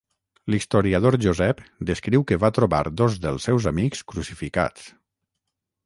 L'historiador 0.53 1.17
Josep 1.25 1.61
descriu 1.91 2.25
que 2.31 2.39
va 2.47 2.51
trobar 2.59 2.81
dos 3.03 3.21
dels 3.27 3.47
seus 3.51 3.71
amics 3.75 4.03
crucificats. 4.15 4.93